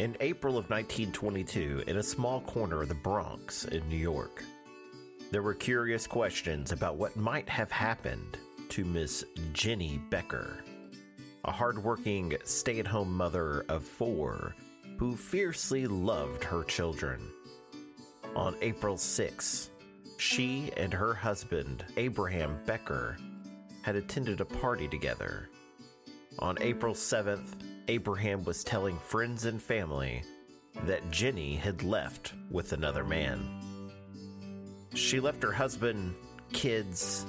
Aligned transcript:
In 0.00 0.16
April 0.20 0.56
of 0.56 0.70
1922, 0.70 1.84
in 1.86 1.98
a 1.98 2.02
small 2.02 2.40
corner 2.40 2.80
of 2.80 2.88
the 2.88 2.94
Bronx 2.94 3.66
in 3.66 3.86
New 3.90 3.98
York, 3.98 4.42
there 5.30 5.42
were 5.42 5.52
curious 5.52 6.06
questions 6.06 6.72
about 6.72 6.96
what 6.96 7.16
might 7.16 7.50
have 7.50 7.70
happened 7.70 8.38
to 8.70 8.86
Miss 8.86 9.26
Jenny 9.52 10.00
Becker, 10.08 10.64
a 11.44 11.52
hardworking 11.52 12.34
stay 12.44 12.78
at 12.78 12.86
home 12.86 13.14
mother 13.14 13.66
of 13.68 13.84
four 13.84 14.56
who 14.96 15.14
fiercely 15.14 15.86
loved 15.86 16.44
her 16.44 16.64
children. 16.64 17.20
On 18.34 18.56
April 18.62 18.96
6, 18.96 19.68
she 20.16 20.72
and 20.78 20.94
her 20.94 21.12
husband, 21.12 21.84
Abraham 21.98 22.58
Becker, 22.64 23.18
had 23.82 23.96
attended 23.96 24.40
a 24.40 24.46
party 24.46 24.88
together. 24.88 25.50
On 26.38 26.56
April 26.62 26.94
7th, 26.94 27.69
Abraham 27.88 28.44
was 28.44 28.64
telling 28.64 28.98
friends 28.98 29.44
and 29.44 29.60
family 29.60 30.22
that 30.84 31.10
Jenny 31.10 31.56
had 31.56 31.82
left 31.82 32.34
with 32.50 32.72
another 32.72 33.04
man. 33.04 33.60
She 34.94 35.20
left 35.20 35.42
her 35.42 35.52
husband, 35.52 36.14
kids, 36.52 37.26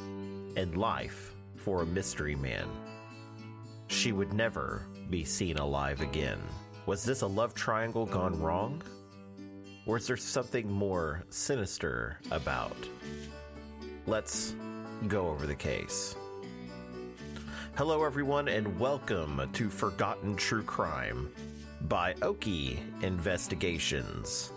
and 0.55 0.77
life 0.77 1.33
for 1.55 1.81
a 1.81 1.85
mystery 1.85 2.35
man. 2.35 2.67
She 3.87 4.11
would 4.11 4.33
never 4.33 4.87
be 5.09 5.23
seen 5.23 5.57
alive 5.57 6.01
again. 6.01 6.39
Was 6.85 7.03
this 7.03 7.21
a 7.21 7.27
love 7.27 7.53
triangle 7.53 8.05
gone 8.05 8.39
wrong? 8.39 8.81
Or 9.85 9.97
is 9.97 10.07
there 10.07 10.17
something 10.17 10.71
more 10.71 11.23
sinister 11.29 12.19
about? 12.31 12.77
Let's 14.07 14.55
go 15.07 15.27
over 15.27 15.45
the 15.45 15.55
case. 15.55 16.15
Hello, 17.77 18.03
everyone, 18.03 18.49
and 18.49 18.77
welcome 18.77 19.49
to 19.53 19.69
Forgotten 19.69 20.35
True 20.35 20.61
Crime 20.61 21.31
by 21.83 22.13
Oki 22.21 22.77
Investigations, 23.01 24.51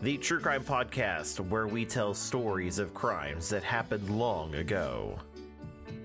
the 0.00 0.16
true 0.16 0.40
crime 0.40 0.64
podcast 0.64 1.38
where 1.38 1.66
we 1.66 1.84
tell 1.84 2.14
stories 2.14 2.78
of 2.78 2.94
crimes 2.94 3.50
that 3.50 3.62
happened 3.62 4.08
long 4.08 4.54
ago. 4.54 5.18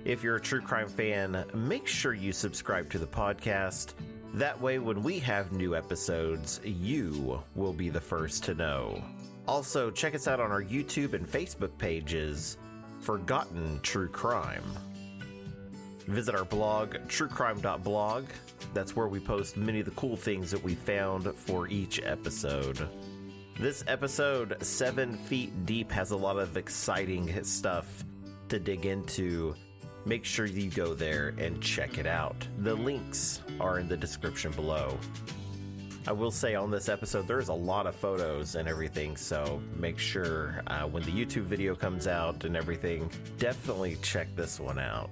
If 0.04 0.24
you're 0.24 0.36
a 0.36 0.42
true 0.42 0.60
crime 0.60 0.90
fan, 0.90 1.46
make 1.54 1.88
sure 1.88 2.14
you 2.14 2.34
subscribe 2.34 2.90
to 2.92 3.00
the 3.00 3.08
podcast. 3.08 3.94
That 4.34 4.60
way, 4.60 4.78
when 4.78 5.02
we 5.04 5.20
have 5.20 5.54
new 5.54 5.74
episodes, 5.74 6.60
you 6.66 7.42
will 7.56 7.74
be 7.74 7.90
the 7.90 8.02
first 8.02 8.44
to 8.44 8.56
know. 8.56 9.02
Also, 9.48 9.90
check 9.90 10.16
us 10.16 10.28
out 10.28 10.42
on 10.42 10.52
our 10.52 10.62
YouTube 10.62 11.14
and 11.14 11.26
Facebook 11.26 11.76
pages, 11.78 12.58
Forgotten 13.00 13.80
True 13.84 14.10
Crime. 14.10 14.66
Visit 16.08 16.36
our 16.36 16.46
blog, 16.46 16.96
truecrime.blog. 17.08 18.26
That's 18.74 18.96
where 18.96 19.08
we 19.08 19.20
post 19.20 19.58
many 19.58 19.80
of 19.80 19.86
the 19.86 19.92
cool 19.92 20.18
things 20.18 20.52
that 20.52 20.64
we 20.64 20.76
found 20.76 21.36
for 21.36 21.68
each 21.68 22.02
episode. 22.04 22.88
This 23.60 23.84
episode, 23.88 24.58
Seven 24.64 25.16
Feet 25.16 25.66
Deep, 25.66 25.92
has 25.92 26.12
a 26.12 26.18
lot 26.18 26.38
of 26.38 26.58
exciting 26.58 27.44
stuff 27.44 28.04
to 28.50 28.60
dig 28.60 28.86
into. 28.86 29.54
Make 30.06 30.26
sure 30.26 30.48
you 30.48 30.72
go 30.72 30.96
there 30.96 31.36
and 31.38 31.62
check 31.62 32.00
it 32.00 32.08
out. 32.08 32.48
The 32.60 32.74
links 32.74 33.42
are 33.60 33.78
in 33.78 33.88
the 33.88 33.98
description 33.98 34.52
below. 34.54 34.98
I 36.08 36.12
will 36.14 36.32
say 36.32 36.56
on 36.56 36.72
this 36.72 36.90
episode, 36.90 37.28
there's 37.28 37.50
a 37.50 37.54
lot 37.54 37.86
of 37.86 37.96
photos 37.96 38.56
and 38.56 38.68
everything, 38.68 39.16
so 39.16 39.62
make 39.76 40.00
sure 40.00 40.64
uh, 40.66 40.88
when 40.88 41.04
the 41.04 41.12
YouTube 41.12 41.44
video 41.44 41.76
comes 41.76 42.08
out 42.08 42.44
and 42.44 42.58
everything, 42.58 43.12
definitely 43.38 43.98
check 44.02 44.36
this 44.36 44.60
one 44.60 44.80
out. 44.80 45.12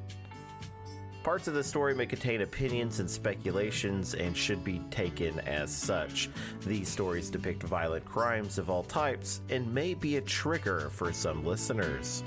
Parts 1.29 1.47
of 1.47 1.53
the 1.53 1.63
story 1.63 1.94
may 1.94 2.07
contain 2.07 2.41
opinions 2.41 3.00
and 3.00 3.07
speculations 3.07 4.16
and 4.16 4.35
should 4.35 4.63
be 4.63 4.79
taken 4.90 5.40
as 5.41 5.72
such. 5.72 6.28
These 6.66 6.90
stories 6.90 7.29
depict 7.29 7.62
violent 7.62 8.03
crimes 8.03 8.57
of 8.57 8.72
all 8.72 8.81
types 8.81 9.41
and 9.51 9.72
may 9.72 9.94
be 9.94 10.18
a 10.18 10.22
trigger 10.22 10.89
for 10.89 11.13
some 11.13 11.45
listeners. 11.45 12.23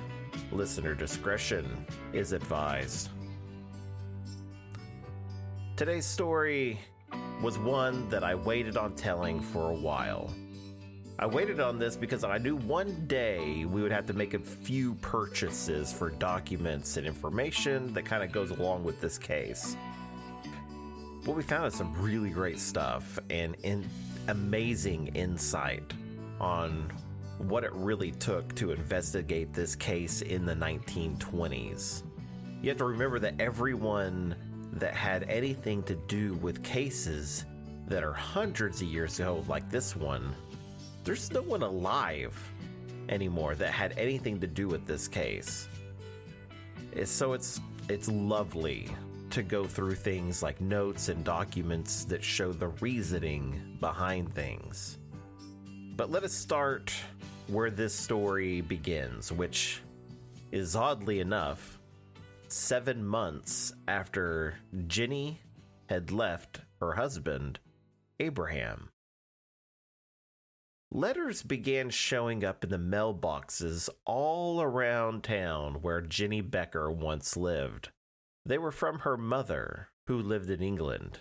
Listener 0.53 0.95
discretion 0.95 1.85
is 2.13 2.31
advised. 2.31 3.09
Today's 5.75 6.07
story 6.07 6.79
was 7.43 7.59
one 7.59 8.09
that 8.09 8.23
I 8.23 8.37
waited 8.37 8.77
on 8.77 8.95
telling 8.95 9.41
for 9.41 9.71
a 9.71 9.75
while. 9.75 10.33
I 11.23 11.27
waited 11.27 11.61
on 11.61 11.79
this 11.79 11.95
because 11.95 12.25
I 12.25 12.39
knew 12.39 12.57
one 12.57 13.07
day 13.07 13.65
we 13.65 13.81
would 13.81 13.93
have 13.93 14.07
to 14.07 14.13
make 14.13 14.35
a 14.35 14.41
few 14.41 14.95
purchases 14.97 15.93
for 15.93 16.11
documents 16.11 16.97
and 16.97 17.07
information 17.07 17.95
that 17.95 18.05
kind 18.05 18.25
of 18.25 18.33
goes 18.33 18.51
along 18.51 18.83
with 18.83 19.01
this 19.01 19.19
case. 19.19 19.77
What 21.25 21.37
we 21.37 21.45
found 21.45 21.69
is 21.69 21.77
some 21.77 21.95
really 22.03 22.31
great 22.31 22.59
stuff 22.59 23.21
and 23.31 23.55
in 23.63 23.89
amazing 24.27 25.15
insight 25.15 25.93
on 26.41 26.91
what 27.39 27.63
it 27.63 27.73
really 27.73 28.11
took 28.11 28.53
to 28.57 28.73
investigate 28.73 29.55
this 29.55 29.77
case 29.77 30.23
in 30.23 30.45
the 30.45 30.57
1920s. 30.57 32.03
You 32.63 32.69
have 32.71 32.79
to 32.79 32.85
remember 32.85 33.21
that 33.21 33.35
everyone 33.39 34.35
that 34.73 34.97
had 34.97 35.23
anything 35.29 35.85
to 35.85 35.95
do 36.09 36.35
with 36.43 36.65
cases 36.65 37.45
that 37.87 38.03
are 38.03 38.13
hundreds 38.13 38.83
of 38.83 38.89
years 38.89 39.21
ago, 39.21 39.45
like 39.47 39.71
this 39.71 39.95
one, 39.95 40.35
there's 41.05 41.31
no 41.33 41.43
one 41.43 41.63
alive 41.63 42.37
anymore 43.09 43.55
that 43.57 43.71
had 43.71 43.97
anything 43.99 44.41
to 44.41 44.47
do 44.47 44.69
with 44.69 44.87
this 44.87 45.09
case. 45.09 45.69
So 47.05 47.33
it's 47.33 47.61
it's 47.89 48.09
lovely 48.09 48.89
to 49.31 49.43
go 49.43 49.65
through 49.65 49.95
things 49.95 50.43
like 50.43 50.61
notes 50.61 51.09
and 51.09 51.25
documents 51.25 52.05
that 52.05 52.23
show 52.23 52.53
the 52.53 52.69
reasoning 52.69 53.77
behind 53.81 54.33
things. 54.35 54.99
But 55.97 56.11
let 56.11 56.23
us 56.23 56.33
start 56.33 56.95
where 57.49 57.71
this 57.71 57.95
story 57.95 58.61
begins, 58.61 59.33
which 59.33 59.81
is 60.53 60.77
oddly 60.77 61.21
enough 61.21 61.79
seven 62.49 63.05
months 63.05 63.73
after 63.89 64.55
Jenny 64.87 65.41
had 65.89 66.11
left 66.13 66.61
her 66.81 66.93
husband, 66.93 67.59
Abraham. 68.21 68.92
Letters 70.95 71.43
began 71.43 71.89
showing 71.89 72.45
up 72.45 72.63
in 72.63 72.69
the 72.69 72.77
mailboxes 72.77 73.89
all 74.05 74.61
around 74.61 75.25
town 75.25 75.77
where 75.81 76.03
Jenny 76.03 76.43
Becker 76.43 76.93
once 76.93 77.35
lived. 77.35 77.89
They 78.45 78.59
were 78.59 78.73
from 78.73 78.99
her 78.99 79.17
mother, 79.17 79.89
who 80.07 80.21
lived 80.21 80.51
in 80.51 80.61
England. 80.61 81.21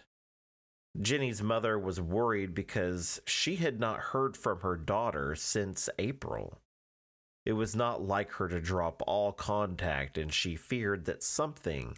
Jenny's 1.00 1.42
mother 1.42 1.80
was 1.80 2.02
worried 2.02 2.54
because 2.54 3.22
she 3.26 3.56
had 3.56 3.80
not 3.80 4.00
heard 4.12 4.36
from 4.36 4.60
her 4.60 4.76
daughter 4.76 5.36
since 5.36 5.90
April. 5.98 6.60
It 7.46 7.54
was 7.54 7.74
not 7.74 8.02
like 8.02 8.32
her 8.32 8.50
to 8.50 8.60
drop 8.60 9.02
all 9.08 9.32
contact, 9.32 10.18
and 10.18 10.34
she 10.34 10.58
feared 10.58 11.06
that 11.06 11.24
something 11.24 11.98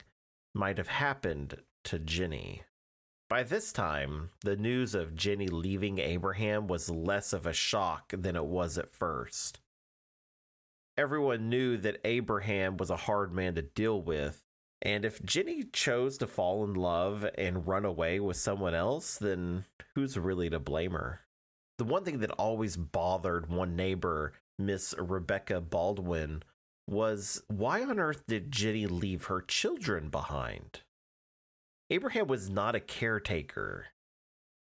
might 0.54 0.78
have 0.78 0.90
happened 0.90 1.64
to 1.86 1.98
Jenny. 1.98 2.62
By 3.34 3.42
this 3.42 3.72
time, 3.72 4.30
the 4.42 4.56
news 4.56 4.94
of 4.94 5.16
Jenny 5.16 5.48
leaving 5.48 5.98
Abraham 5.98 6.68
was 6.68 6.88
less 6.88 7.34
of 7.34 7.48
a 7.48 7.52
shock 7.52 8.14
than 8.16 8.36
it 8.36 8.46
was 8.46 8.78
at 8.78 8.92
first. 8.92 9.60
Everyone 11.00 11.50
knew 11.50 11.78
that 11.78 12.00
Abraham 12.06 12.78
was 12.78 12.92
a 12.92 12.96
hard 12.96 13.34
man 13.34 13.56
to 13.56 13.64
deal 13.64 14.00
with, 14.00 14.44
and 14.84 15.04
if 15.04 15.20
Jenny 15.24 15.64
chose 15.64 16.20
to 16.20 16.28
fall 16.28 16.64
in 16.64 16.76
love 16.76 17.26
and 17.36 17.66
run 17.66 17.86
away 17.86 18.20
with 18.20 18.38
someone 18.38 18.76
else, 18.76 19.18
then 19.18 19.66
who's 19.96 20.16
really 20.16 20.52
to 20.52 20.60
blame 20.60 20.92
her? 20.92 21.22
The 21.80 21.86
one 21.86 22.06
thing 22.06 22.20
that 22.20 22.30
always 22.30 22.78
bothered 22.78 23.50
one 23.50 23.76
neighbor, 23.76 24.34
Miss 24.60 24.94
Rebecca 24.96 25.60
Baldwin, 25.60 26.44
was 26.88 27.42
why 27.48 27.82
on 27.82 27.98
earth 27.98 28.22
did 28.28 28.52
Jenny 28.52 28.86
leave 28.86 29.24
her 29.24 29.42
children 29.42 30.10
behind? 30.10 30.82
Abraham 31.90 32.28
was 32.28 32.50
not 32.50 32.76
a 32.76 32.80
caretaker. 32.80 33.88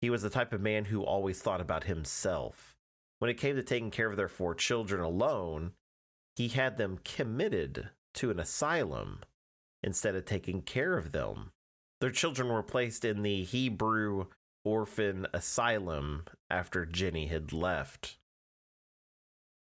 He 0.00 0.10
was 0.10 0.22
the 0.22 0.30
type 0.30 0.52
of 0.52 0.60
man 0.60 0.86
who 0.86 1.02
always 1.02 1.40
thought 1.40 1.60
about 1.60 1.84
himself. 1.84 2.76
When 3.18 3.30
it 3.30 3.38
came 3.38 3.56
to 3.56 3.62
taking 3.62 3.90
care 3.90 4.10
of 4.10 4.16
their 4.16 4.28
four 4.28 4.54
children 4.54 5.00
alone, 5.00 5.72
he 6.36 6.48
had 6.48 6.78
them 6.78 7.00
committed 7.04 7.90
to 8.14 8.30
an 8.30 8.38
asylum 8.38 9.20
instead 9.82 10.14
of 10.14 10.24
taking 10.24 10.62
care 10.62 10.96
of 10.96 11.12
them. 11.12 11.50
Their 12.00 12.10
children 12.10 12.48
were 12.48 12.62
placed 12.62 13.04
in 13.04 13.22
the 13.22 13.42
Hebrew 13.42 14.26
orphan 14.64 15.26
asylum 15.32 16.24
after 16.48 16.86
Jenny 16.86 17.26
had 17.26 17.52
left. 17.52 18.18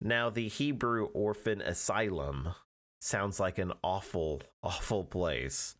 Now, 0.00 0.28
the 0.28 0.48
Hebrew 0.48 1.06
orphan 1.06 1.62
asylum 1.62 2.50
sounds 3.00 3.40
like 3.40 3.56
an 3.56 3.72
awful, 3.82 4.42
awful 4.62 5.04
place. 5.04 5.76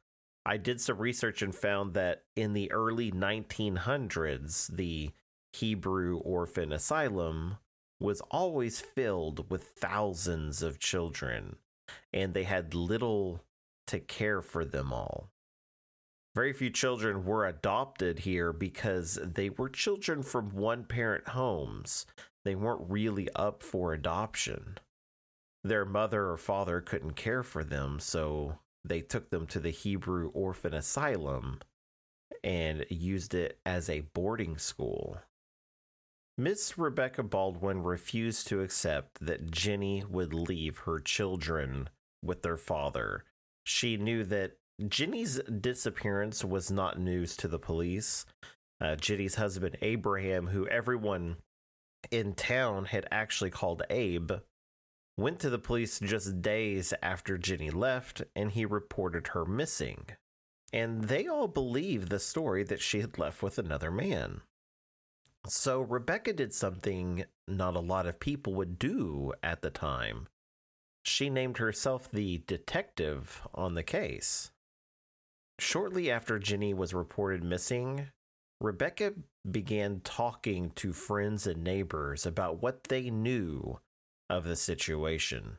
I 0.49 0.59
did 0.59 0.81
some 0.81 0.99
research 0.99 1.43
and 1.43 1.53
found 1.53 1.95
that 1.95 2.23
in 2.37 2.53
the 2.53 2.71
early 2.71 3.11
1900s, 3.11 4.69
the 4.69 5.11
Hebrew 5.53 6.19
orphan 6.19 6.71
asylum 6.71 7.57
was 7.99 8.21
always 8.31 8.81
filled 8.81 9.51
with 9.51 9.73
thousands 9.77 10.63
of 10.63 10.79
children, 10.79 11.57
and 12.13 12.33
they 12.33 12.45
had 12.45 12.75
little 12.75 13.43
to 13.89 13.99
care 13.99 14.41
for 14.41 14.65
them 14.65 14.93
all. 14.93 15.31
Very 16.37 16.53
few 16.53 16.71
children 16.71 17.25
were 17.25 17.45
adopted 17.45 18.21
here 18.21 18.53
because 18.53 19.19
they 19.21 19.51
were 19.51 19.69
children 19.69 20.23
from 20.23 20.51
one 20.51 20.85
parent 20.85 21.29
homes. 21.29 22.07
They 22.45 22.55
weren't 22.55 22.89
really 22.89 23.29
up 23.35 23.65
for 23.65 23.93
adoption. 23.93 24.79
Their 25.65 25.85
mother 25.85 26.31
or 26.31 26.37
father 26.37 26.81
couldn't 26.81 27.17
care 27.17 27.43
for 27.43 27.65
them, 27.65 27.99
so 27.99 28.59
they 28.89 29.01
took 29.01 29.31
them 29.31 29.47
to 29.49 29.61
the 29.61 29.71
Hebrew 29.71 30.31
Orphan 30.35 30.75
Asylum 30.75 31.61
and 32.43 32.85
used 32.89 33.35
it 33.35 33.59
as 33.67 33.89
a 33.89 34.01
boarding 34.15 34.59
school. 34.59 35.19
Miss 36.39 36.77
Rebecca 36.77 37.23
Baldwin 37.23 37.83
refused 37.83 38.47
to 38.49 38.61
accept 38.61 39.19
that 39.21 39.51
Jenny 39.51 40.05
would 40.09 40.35
leave 40.35 40.79
her 40.79 41.01
children 41.01 41.89
with 42.23 42.43
their 42.43 42.59
father. 42.59 43.25
She 43.65 43.97
knew 43.97 44.23
that 44.25 44.59
Jenny's 44.87 45.41
disappearance 45.41 46.45
was 46.45 46.71
not 46.71 46.99
news 46.99 47.37
to 47.39 47.49
the 47.49 47.59
police. 47.59 48.27
Uh, 48.81 48.97
Jenny's 48.97 49.37
husband, 49.37 49.79
Abraham, 49.81 50.49
who 50.49 50.69
everyone 50.69 51.37
in 52.11 52.35
town 52.35 52.85
had 52.85 53.07
actually 53.11 53.51
called 53.51 53.83
Abe, 53.89 54.33
went 55.17 55.41
to 55.41 55.51
the 55.51 55.59
police 55.59 55.99
just 56.01 56.43
days 56.43 56.93
after 57.03 57.39
Jenny 57.39 57.71
left 57.71 58.23
and 58.35 58.53
he 58.53 58.65
reported 58.65 59.29
her 59.29 59.45
missing. 59.45 60.07
And 60.73 61.05
they 61.05 61.27
all 61.27 61.49
believed 61.49 62.11
the 62.11 62.19
story 62.19 62.63
that 62.65 62.81
she 62.81 63.01
had 63.01 63.19
left 63.19 63.43
with 63.43 63.59
another 63.59 63.91
man. 63.91 64.43
So 65.47 65.81
Rebecca 65.81 66.33
did 66.33 66.53
something 66.53 67.25
not 67.47 67.77
a 67.77 67.81
lot 67.81 68.07
of 68.07 68.21
people 68.21 68.55
would 68.55 68.79
do 68.79 69.33
at 69.43 69.63
the 69.63 69.71
time. 69.71 70.27
She 71.05 71.31
named 71.31 71.59
herself 71.59 72.11
the 72.11 72.43
detective 72.47 73.43
on 73.55 73.75
the 73.75 73.85
case. 73.85 74.51
Shortly 75.59 76.11
after 76.11 76.39
Jenny 76.39 76.75
was 76.75 76.93
reported 76.93 77.45
missing, 77.45 78.09
Rebecca 78.61 79.13
began 79.49 80.01
talking 80.03 80.73
to 80.75 80.93
friends 80.93 81.47
and 81.47 81.63
neighbors 81.63 82.27
about 82.27 82.61
what 82.61 82.85
they 82.85 83.09
knew 83.09 83.79
of 84.29 84.45
the 84.45 84.57
situation. 84.57 85.59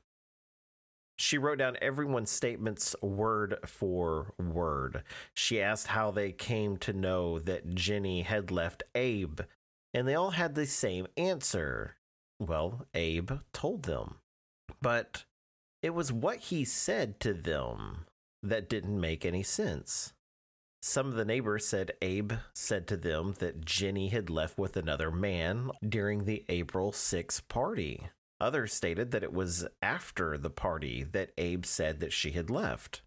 She 1.19 1.37
wrote 1.37 1.57
down 1.57 1.77
everyone's 1.81 2.29
statements 2.29 2.95
word 3.01 3.57
for 3.65 4.33
word. 4.37 5.03
She 5.33 5.61
asked 5.61 5.87
how 5.87 6.11
they 6.11 6.31
came 6.31 6.77
to 6.77 6.93
know 6.93 7.39
that 7.39 7.73
Jenny 7.73 8.21
had 8.21 8.51
left 8.51 8.83
Abe, 8.93 9.41
and 9.93 10.07
they 10.07 10.13
all 10.13 10.31
had 10.31 10.53
the 10.53 10.67
same 10.67 11.07
answer. 11.17 11.95
Well, 12.39 12.85
Abe 12.93 13.31
told 13.51 13.83
them. 13.83 14.15
But 14.79 15.25
it 15.81 15.95
was 15.95 16.13
what 16.13 16.37
he 16.37 16.65
said 16.65 17.19
to 17.21 17.33
them 17.33 18.05
that 18.43 18.69
didn't 18.69 19.01
make 19.01 19.25
any 19.25 19.41
sense. 19.41 20.13
Some 20.83 21.07
of 21.07 21.15
the 21.15 21.25
neighbors 21.25 21.65
said 21.65 21.93
Abe 22.01 22.33
said 22.53 22.87
to 22.87 22.97
them 22.97 23.33
that 23.39 23.65
Jenny 23.65 24.09
had 24.09 24.29
left 24.29 24.59
with 24.59 24.77
another 24.77 25.09
man 25.09 25.71
during 25.87 26.25
the 26.25 26.45
April 26.47 26.91
6 26.91 27.41
party. 27.41 28.09
Others 28.39 28.73
stated 28.73 29.11
that 29.11 29.23
it 29.23 29.33
was 29.33 29.67
after 29.81 30.37
the 30.37 30.49
party 30.49 31.03
that 31.03 31.31
Abe 31.37 31.65
said 31.65 31.99
that 31.99 32.13
she 32.13 32.31
had 32.31 32.49
left. 32.49 33.01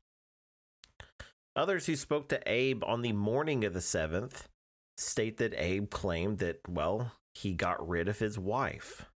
Others 1.54 1.86
who 1.86 1.96
spoke 1.96 2.28
to 2.28 2.42
Abe 2.46 2.82
on 2.84 3.02
the 3.02 3.12
morning 3.12 3.64
of 3.64 3.72
the 3.72 3.80
7th 3.80 4.46
state 4.96 5.36
that 5.38 5.54
Abe 5.56 5.90
claimed 5.90 6.38
that, 6.38 6.60
well, 6.68 7.12
he 7.34 7.54
got 7.54 7.86
rid 7.86 8.08
of 8.08 8.18
his 8.18 8.38
wife. 8.38 9.06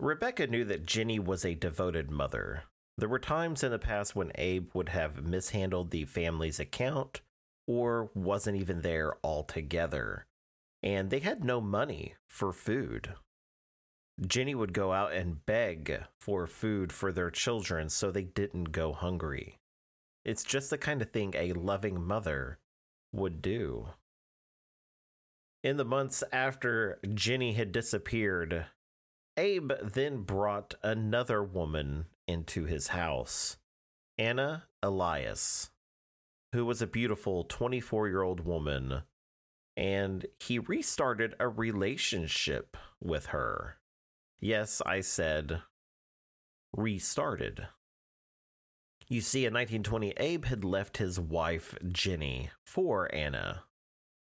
Rebecca 0.00 0.46
knew 0.48 0.64
that 0.64 0.86
Jenny 0.86 1.18
was 1.18 1.44
a 1.44 1.54
devoted 1.54 2.10
mother, 2.10 2.64
there 2.98 3.08
were 3.08 3.18
times 3.18 3.62
in 3.62 3.70
the 3.70 3.78
past 3.78 4.14
when 4.14 4.32
Abe 4.34 4.70
would 4.74 4.90
have 4.90 5.24
mishandled 5.24 5.90
the 5.90 6.04
family's 6.04 6.60
account 6.60 7.22
or 7.66 8.10
wasn't 8.14 8.58
even 8.58 8.82
there 8.82 9.14
altogether, 9.24 10.26
and 10.82 11.10
they 11.10 11.20
had 11.20 11.44
no 11.44 11.60
money 11.60 12.14
for 12.28 12.52
food. 12.52 13.14
Jenny 14.26 14.54
would 14.54 14.72
go 14.72 14.92
out 14.92 15.12
and 15.12 15.44
beg 15.46 16.02
for 16.18 16.46
food 16.46 16.92
for 16.92 17.12
their 17.12 17.30
children 17.30 17.88
so 17.88 18.10
they 18.10 18.24
didn't 18.24 18.72
go 18.72 18.92
hungry. 18.92 19.58
It's 20.24 20.44
just 20.44 20.70
the 20.70 20.78
kind 20.78 21.02
of 21.02 21.10
thing 21.10 21.34
a 21.36 21.52
loving 21.52 22.00
mother 22.00 22.58
would 23.12 23.42
do. 23.42 23.88
In 25.64 25.76
the 25.76 25.84
months 25.84 26.24
after 26.32 26.98
Jenny 27.14 27.52
had 27.52 27.72
disappeared, 27.72 28.66
Abe 29.36 29.72
then 29.82 30.22
brought 30.22 30.74
another 30.82 31.42
woman 31.42 32.06
into 32.26 32.64
his 32.64 32.88
house, 32.88 33.56
Anna 34.18 34.64
Elias, 34.82 35.70
who 36.52 36.66
was 36.66 36.82
a 36.82 36.86
beautiful 36.86 37.44
24 37.44 38.08
year 38.08 38.22
old 38.22 38.40
woman, 38.40 39.02
and 39.76 40.26
he 40.38 40.58
restarted 40.58 41.34
a 41.40 41.48
relationship 41.48 42.76
with 43.00 43.26
her. 43.26 43.78
Yes, 44.42 44.82
I 44.84 45.02
said 45.02 45.62
restarted. 46.76 47.68
You 49.06 49.20
see, 49.20 49.46
in 49.46 49.54
1920, 49.54 50.14
Abe 50.16 50.46
had 50.46 50.64
left 50.64 50.96
his 50.96 51.20
wife, 51.20 51.76
Jenny, 51.92 52.50
for 52.66 53.14
Anna. 53.14 53.62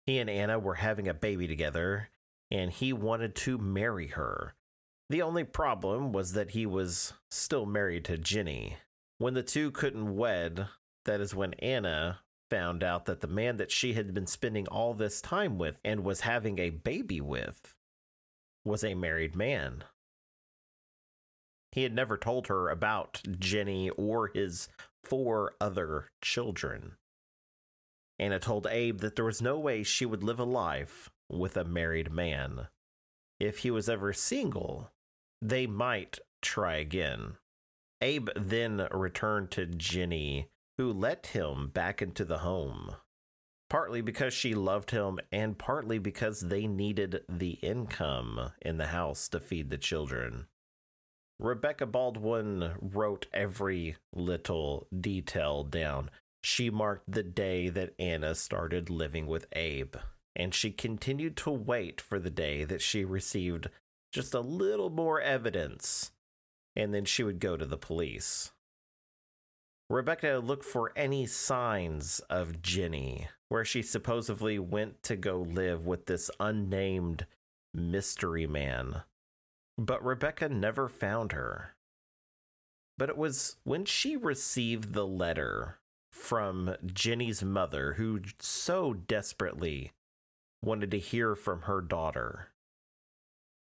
He 0.06 0.20
and 0.20 0.30
Anna 0.30 0.60
were 0.60 0.76
having 0.76 1.08
a 1.08 1.16
baby 1.16 1.48
together, 1.48 2.10
and 2.52 2.70
he 2.70 2.94
wanted 2.94 3.34
to 3.38 3.58
marry 3.58 4.08
her. 4.10 4.54
The 5.10 5.24
only 5.24 5.46
problem 5.46 6.12
was 6.12 6.34
that 6.34 6.52
he 6.52 6.68
was 6.68 7.14
still 7.32 7.66
married 7.66 8.06
to 8.06 8.18
Jenny. 8.20 8.78
When 9.18 9.34
the 9.34 9.42
two 9.42 9.72
couldn't 9.72 10.16
wed, 10.16 10.68
that 11.06 11.22
is 11.22 11.34
when 11.34 11.56
Anna 11.56 12.20
found 12.52 12.84
out 12.84 13.06
that 13.06 13.22
the 13.22 13.28
man 13.28 13.58
that 13.58 13.72
she 13.72 13.94
had 13.94 14.14
been 14.14 14.28
spending 14.28 14.68
all 14.68 14.94
this 14.94 15.22
time 15.22 15.58
with 15.58 15.80
and 15.84 16.04
was 16.04 16.22
having 16.22 16.60
a 16.60 16.70
baby 16.70 17.20
with 17.20 17.74
was 18.64 18.84
a 18.84 18.94
married 18.94 19.36
man. 19.36 19.86
He 21.74 21.82
had 21.82 21.96
never 21.96 22.18
told 22.18 22.48
her 22.48 22.70
about 22.70 23.20
Jenny 23.40 23.90
or 23.90 24.28
his 24.28 24.70
four 25.04 25.56
other 25.60 26.12
children. 26.22 26.98
Anna 28.20 28.38
told 28.38 28.68
Abe 28.68 29.00
that 29.00 29.16
there 29.16 29.26
was 29.26 29.42
no 29.42 29.58
way 29.58 29.82
she 29.82 30.06
would 30.06 30.22
live 30.22 30.40
a 30.40 30.44
life 30.44 31.10
with 31.30 31.58
a 31.58 31.64
married 31.66 32.12
man. 32.12 32.68
If 33.40 33.60
he 33.60 33.72
was 33.72 33.90
ever 33.90 34.14
single, 34.14 34.92
they 35.42 35.66
might 35.66 36.20
try 36.44 36.76
again. 36.76 37.38
Abe 38.02 38.30
then 38.36 38.88
returned 38.92 39.50
to 39.52 39.66
Jenny, 39.66 40.50
who 40.78 40.94
let 40.94 41.26
him 41.28 41.70
back 41.70 42.04
into 42.04 42.24
the 42.24 42.40
home, 42.40 42.98
partly 43.68 44.02
because 44.02 44.36
she 44.36 44.54
loved 44.54 44.92
him 44.92 45.20
and 45.32 45.58
partly 45.58 45.98
because 45.98 46.42
they 46.42 46.68
needed 46.68 47.24
the 47.28 47.54
income 47.64 48.52
in 48.62 48.78
the 48.78 48.88
house 48.88 49.28
to 49.30 49.40
feed 49.40 49.72
the 49.72 49.78
children. 49.80 50.46
Rebecca 51.40 51.86
Baldwin 51.86 52.74
wrote 52.80 53.28
every 53.34 53.98
little 54.14 54.88
detail 54.98 55.64
down. 55.64 56.10
She 56.44 56.70
marked 56.70 57.12
the 57.12 57.24
day 57.24 57.70
that 57.70 57.94
Anna 57.98 58.36
started 58.36 58.90
living 58.90 59.28
with 59.28 59.48
Abe, 59.54 59.96
and 60.36 60.54
she 60.54 60.72
continued 60.72 61.38
to 61.38 61.52
wait 61.52 62.00
for 62.00 62.20
the 62.20 62.30
day 62.30 62.64
that 62.66 62.82
she 62.82 63.04
received 63.04 63.70
just 64.12 64.34
a 64.34 64.42
little 64.42 64.90
more 64.90 65.20
evidence, 65.22 66.12
and 66.76 66.94
then 66.94 67.06
she 67.06 67.24
would 67.24 67.40
go 67.40 67.58
to 67.58 67.66
the 67.66 67.78
police. 67.78 68.52
Rebecca 69.90 70.42
looked 70.44 70.66
for 70.66 70.92
any 70.96 71.26
signs 71.26 72.20
of 72.30 72.62
Jenny, 72.62 73.28
where 73.50 73.66
she 73.66 73.82
supposedly 73.82 74.60
went 74.60 75.04
to 75.04 75.16
go 75.16 75.42
live 75.42 75.86
with 75.86 76.06
this 76.06 76.32
unnamed 76.40 77.26
mystery 77.74 78.48
man. 78.48 79.04
But 79.78 80.04
Rebecca 80.04 80.50
never 80.50 80.88
found 80.88 81.32
her. 81.32 81.76
But 82.98 83.10
it 83.10 83.18
was 83.18 83.58
when 83.64 83.86
she 83.86 84.16
received 84.16 84.94
the 84.94 85.08
letter 85.08 85.80
from 86.12 86.76
Jenny's 86.86 87.44
mother, 87.44 87.94
who 87.94 88.22
so 88.40 88.94
desperately 88.94 89.92
wanted 90.62 90.92
to 90.92 91.00
hear 91.00 91.36
from 91.36 91.64
her 91.64 91.82
daughter, 91.82 92.50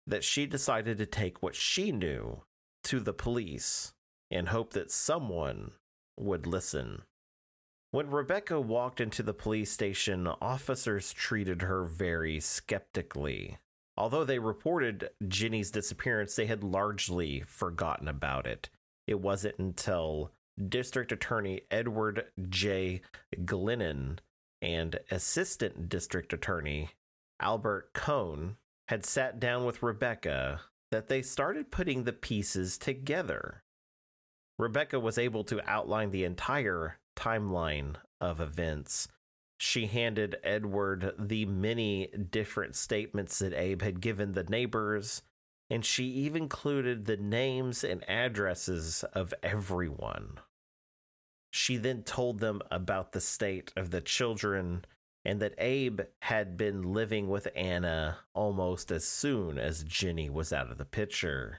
that 0.06 0.24
she 0.24 0.46
decided 0.46 0.96
to 0.98 1.06
take 1.06 1.42
what 1.42 1.54
she 1.54 1.92
knew 1.92 2.42
to 2.84 3.00
the 3.00 3.12
police 3.12 3.92
and 4.30 4.48
hope 4.48 4.72
that 4.72 4.90
someone 4.90 5.72
would 6.16 6.46
listen. 6.46 7.02
When 7.90 8.10
Rebecca 8.10 8.60
walked 8.60 9.00
into 9.00 9.22
the 9.22 9.34
police 9.34 9.70
station, 9.70 10.26
officers 10.26 11.12
treated 11.12 11.62
her 11.62 11.84
very 11.84 12.40
skeptically. 12.40 13.58
Although 13.98 14.24
they 14.24 14.38
reported 14.38 15.10
Ginny's 15.26 15.72
disappearance, 15.72 16.36
they 16.36 16.46
had 16.46 16.62
largely 16.62 17.40
forgotten 17.40 18.06
about 18.06 18.46
it. 18.46 18.70
It 19.08 19.20
wasn't 19.20 19.58
until 19.58 20.30
District 20.68 21.10
Attorney 21.10 21.62
Edward 21.68 22.26
J. 22.48 23.00
Glennon 23.44 24.18
and 24.62 25.00
Assistant 25.10 25.88
District 25.88 26.32
Attorney 26.32 26.90
Albert 27.40 27.92
Cohn 27.92 28.56
had 28.86 29.04
sat 29.04 29.40
down 29.40 29.64
with 29.64 29.82
Rebecca 29.82 30.60
that 30.92 31.08
they 31.08 31.20
started 31.20 31.72
putting 31.72 32.04
the 32.04 32.12
pieces 32.12 32.78
together. 32.78 33.64
Rebecca 34.60 35.00
was 35.00 35.18
able 35.18 35.42
to 35.44 35.68
outline 35.68 36.12
the 36.12 36.24
entire 36.24 36.98
timeline 37.16 37.96
of 38.20 38.40
events. 38.40 39.08
She 39.58 39.86
handed 39.86 40.36
Edward 40.44 41.14
the 41.18 41.44
many 41.44 42.06
different 42.06 42.76
statements 42.76 43.40
that 43.40 43.52
Abe 43.52 43.82
had 43.82 44.00
given 44.00 44.32
the 44.32 44.44
neighbors, 44.44 45.22
and 45.68 45.84
she 45.84 46.04
even 46.04 46.44
included 46.44 47.04
the 47.04 47.16
names 47.16 47.82
and 47.82 48.08
addresses 48.08 49.04
of 49.12 49.34
everyone. 49.42 50.38
She 51.50 51.76
then 51.76 52.04
told 52.04 52.38
them 52.38 52.62
about 52.70 53.12
the 53.12 53.20
state 53.20 53.72
of 53.76 53.90
the 53.90 54.00
children 54.00 54.84
and 55.24 55.40
that 55.40 55.54
Abe 55.58 56.02
had 56.22 56.56
been 56.56 56.92
living 56.92 57.28
with 57.28 57.48
Anna 57.56 58.18
almost 58.34 58.92
as 58.92 59.04
soon 59.04 59.58
as 59.58 59.82
Ginny 59.82 60.30
was 60.30 60.52
out 60.52 60.70
of 60.70 60.78
the 60.78 60.84
picture. 60.84 61.58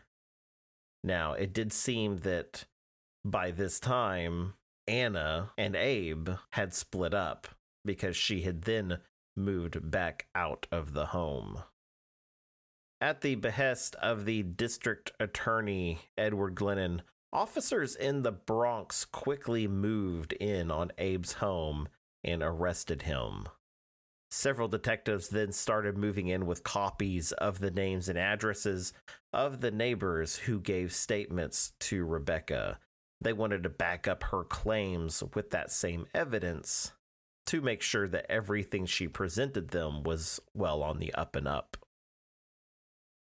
Now, 1.04 1.34
it 1.34 1.54
did 1.54 1.74
seem 1.74 2.20
that 2.20 2.66
by 3.26 3.52
this 3.52 3.80
time, 3.80 4.54
Anna 4.88 5.52
and 5.58 5.76
Abe 5.76 6.30
had 6.52 6.74
split 6.74 7.14
up 7.14 7.50
because 7.90 8.16
she 8.16 8.42
had 8.42 8.62
then 8.62 9.00
moved 9.36 9.90
back 9.90 10.28
out 10.36 10.68
of 10.72 10.94
the 10.94 11.08
home. 11.08 11.64
At 13.02 13.22
the 13.22 13.34
behest 13.34 13.96
of 13.96 14.26
the 14.26 14.44
district 14.44 15.12
attorney, 15.20 15.98
Edward 16.16 16.54
Glennon, 16.54 17.02
officers 17.34 17.96
in 17.96 18.22
the 18.22 18.32
Bronx 18.32 19.06
quickly 19.06 19.68
moved 19.68 20.34
in 20.34 20.70
on 20.70 20.92
Abe's 21.00 21.34
home 21.34 21.88
and 22.24 22.44
arrested 22.44 23.02
him. 23.02 23.48
Several 24.30 24.68
detectives 24.68 25.30
then 25.30 25.52
started 25.52 25.98
moving 25.98 26.28
in 26.28 26.46
with 26.46 26.64
copies 26.64 27.32
of 27.32 27.58
the 27.58 27.72
names 27.72 28.08
and 28.08 28.20
addresses 28.20 28.94
of 29.34 29.62
the 29.62 29.72
neighbors 29.72 30.36
who 30.36 30.60
gave 30.60 30.94
statements 30.94 31.74
to 31.80 32.06
Rebecca. 32.06 32.78
They 33.20 33.34
wanted 33.34 33.64
to 33.64 33.70
back 33.70 34.08
up 34.08 34.26
her 34.26 34.44
claims 34.44 35.24
with 35.34 35.50
that 35.50 35.72
same 35.72 36.06
evidence 36.14 36.92
to 37.50 37.62
make 37.62 37.82
sure 37.82 38.08
that 38.08 38.30
everything 38.30 38.86
she 38.86 39.08
presented 39.08 39.70
them 39.70 40.04
was 40.04 40.40
well 40.54 40.84
on 40.84 41.00
the 41.00 41.12
up 41.16 41.36
and 41.36 41.48
up. 41.48 41.78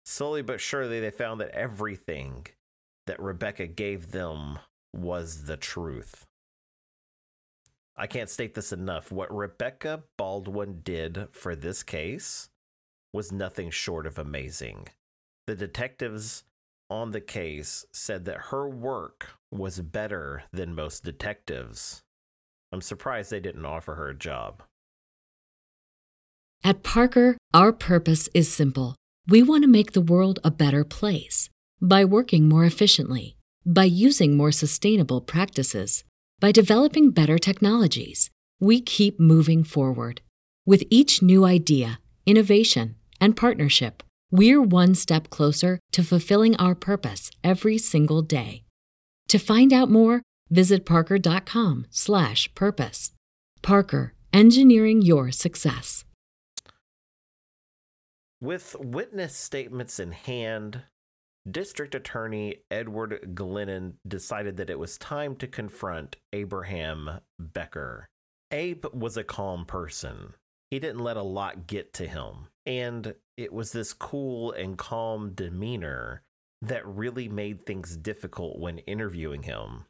Slowly 0.05 0.41
but 0.41 0.61
surely, 0.61 1.01
they 1.01 1.11
found 1.11 1.41
that 1.41 1.49
everything 1.49 2.47
that 3.07 3.19
Rebecca 3.19 3.67
gave 3.67 4.11
them 4.11 4.59
was 4.93 5.43
the 5.43 5.57
truth. 5.57 6.25
I 7.97 8.07
can't 8.07 8.29
state 8.29 8.53
this 8.53 8.71
enough. 8.71 9.11
What 9.11 9.35
Rebecca 9.35 10.03
Baldwin 10.17 10.79
did 10.81 11.27
for 11.31 11.53
this 11.53 11.83
case 11.83 12.49
was 13.13 13.33
nothing 13.33 13.69
short 13.69 14.05
of 14.05 14.17
amazing. 14.17 14.87
The 15.47 15.55
detectives 15.55 16.45
on 16.89 17.11
the 17.11 17.21
case 17.21 17.85
said 17.91 18.23
that 18.25 18.47
her 18.51 18.69
work 18.69 19.31
was 19.51 19.81
better 19.81 20.43
than 20.53 20.73
most 20.73 21.03
detectives. 21.03 22.03
I'm 22.75 22.81
surprised 22.81 23.31
they 23.31 23.39
didn't 23.39 23.65
offer 23.65 23.95
her 23.95 24.09
a 24.09 24.13
job. 24.13 24.61
At 26.61 26.83
Parker, 26.83 27.37
our 27.53 27.71
purpose 27.71 28.27
is 28.33 28.51
simple. 28.51 28.97
We 29.29 29.41
want 29.41 29.63
to 29.63 29.69
make 29.69 29.93
the 29.93 30.01
world 30.01 30.39
a 30.43 30.51
better 30.51 30.83
place 30.83 31.49
by 31.81 32.03
working 32.03 32.49
more 32.49 32.65
efficiently, 32.65 33.37
by 33.65 33.85
using 33.85 34.35
more 34.35 34.51
sustainable 34.51 35.21
practices 35.21 36.03
by 36.41 36.51
developing 36.51 37.11
better 37.11 37.37
technologies, 37.37 38.29
we 38.59 38.81
keep 38.81 39.21
moving 39.21 39.63
forward. 39.63 40.19
With 40.65 40.83
each 40.89 41.21
new 41.21 41.45
idea, 41.45 41.99
innovation, 42.25 42.95
and 43.21 43.37
partnership, 43.37 44.03
we're 44.31 44.61
one 44.61 44.95
step 44.95 45.29
closer 45.29 45.79
to 45.93 46.03
fulfilling 46.03 46.57
our 46.57 46.75
purpose 46.75 47.31
every 47.41 47.77
single 47.77 48.21
day. 48.21 48.65
To 49.29 49.39
find 49.39 49.71
out 49.71 49.89
more, 49.89 50.23
visit 50.49 50.85
parker.com 50.85 51.87
slash 51.89 52.53
purpose. 52.55 53.11
Parker, 53.61 54.13
engineering 54.33 55.01
your 55.01 55.31
success. 55.31 56.05
With 58.41 58.75
witness 58.79 59.35
statements 59.35 59.99
in 59.99 60.11
hand, 60.11 60.83
District 61.49 61.95
Attorney 61.95 62.57
Edward 62.71 63.33
Glennon 63.33 63.93
decided 64.07 64.57
that 64.57 64.69
it 64.69 64.79
was 64.79 64.97
time 64.97 65.35
to 65.37 65.47
confront 65.47 66.15
Abraham 66.33 67.21
Becker. 67.39 68.07
Abe 68.51 68.85
was 68.93 69.15
a 69.15 69.23
calm 69.23 69.65
person. 69.65 70.33
He 70.71 70.79
didn't 70.79 71.03
let 71.03 71.17
a 71.17 71.23
lot 71.23 71.67
get 71.67 71.93
to 71.93 72.07
him. 72.07 72.47
And 72.65 73.13
it 73.37 73.53
was 73.53 73.71
this 73.71 73.93
cool 73.93 74.51
and 74.51 74.77
calm 74.77 75.33
demeanor 75.33 76.23
that 76.61 76.85
really 76.85 77.29
made 77.29 77.65
things 77.65 77.95
difficult 77.95 78.59
when 78.59 78.79
interviewing 78.79 79.43
him. 79.43 79.85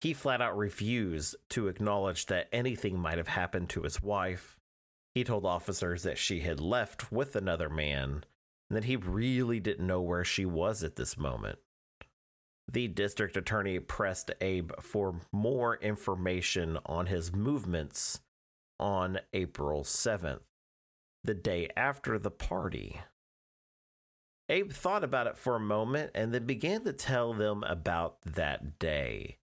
He 0.00 0.14
flat 0.14 0.40
out 0.40 0.56
refused 0.56 1.36
to 1.50 1.68
acknowledge 1.68 2.26
that 2.26 2.48
anything 2.52 2.98
might 2.98 3.18
have 3.18 3.28
happened 3.28 3.68
to 3.70 3.82
his 3.82 4.02
wife. 4.02 4.56
He 5.14 5.24
told 5.24 5.44
officers 5.44 6.04
that 6.04 6.18
she 6.18 6.40
had 6.40 6.60
left 6.60 7.12
with 7.12 7.36
another 7.36 7.68
man 7.68 8.24
and 8.68 8.76
that 8.76 8.84
he 8.84 8.96
really 8.96 9.60
didn't 9.60 9.86
know 9.86 10.00
where 10.00 10.24
she 10.24 10.46
was 10.46 10.82
at 10.82 10.96
this 10.96 11.18
moment. 11.18 11.58
The 12.72 12.86
district 12.86 13.36
attorney 13.36 13.80
pressed 13.80 14.30
Abe 14.40 14.70
for 14.80 15.20
more 15.32 15.76
information 15.76 16.78
on 16.86 17.06
his 17.06 17.32
movements 17.32 18.20
on 18.78 19.18
April 19.32 19.82
7th, 19.82 20.40
the 21.24 21.34
day 21.34 21.68
after 21.76 22.18
the 22.18 22.30
party. 22.30 23.00
Abe 24.48 24.72
thought 24.72 25.04
about 25.04 25.26
it 25.26 25.36
for 25.36 25.56
a 25.56 25.60
moment 25.60 26.12
and 26.14 26.32
then 26.32 26.46
began 26.46 26.84
to 26.84 26.92
tell 26.92 27.34
them 27.34 27.64
about 27.64 28.22
that 28.22 28.78
day. 28.78 29.36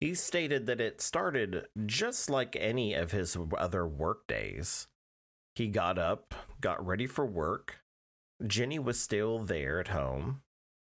He 0.00 0.14
stated 0.14 0.66
that 0.66 0.80
it 0.80 1.00
started 1.00 1.66
just 1.86 2.28
like 2.28 2.56
any 2.58 2.94
of 2.94 3.12
his 3.12 3.36
other 3.56 3.86
work 3.86 4.26
days. 4.26 4.88
He 5.54 5.68
got 5.68 5.98
up, 5.98 6.34
got 6.60 6.84
ready 6.84 7.06
for 7.06 7.24
work, 7.24 7.80
Jenny 8.44 8.78
was 8.78 9.00
still 9.00 9.38
there 9.38 9.80
at 9.80 9.88
home. 9.88 10.42